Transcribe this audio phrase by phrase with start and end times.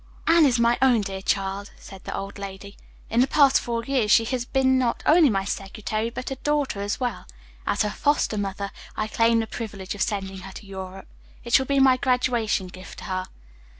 [0.25, 2.75] "Anne is my own dear child," said the old lady.
[3.11, 6.81] "In the past four years she has been not only my secretary, but a daughter
[6.81, 7.27] as well.
[7.67, 11.07] As her foster mother, I claim the privilege of sending her to Europe.
[11.43, 13.27] It shall be my graduation gift to her."